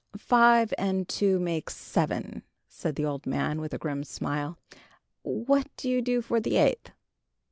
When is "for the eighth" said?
6.23-6.89